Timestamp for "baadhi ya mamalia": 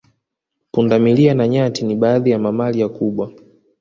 1.95-2.89